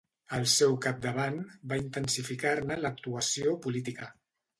Al 0.35 0.45
seu 0.51 0.71
capdavant, 0.85 1.37
va 1.73 1.77
intensificar-ne 1.81 2.79
l'actuació 2.87 3.55
política. 3.67 4.09